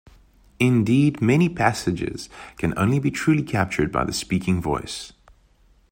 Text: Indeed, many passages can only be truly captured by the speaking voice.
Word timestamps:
Indeed, 0.59 1.21
many 1.21 1.47
passages 1.47 2.27
can 2.57 2.73
only 2.75 2.97
be 2.97 3.11
truly 3.11 3.43
captured 3.43 3.91
by 3.91 4.03
the 4.03 4.11
speaking 4.13 4.59
voice. 4.59 5.13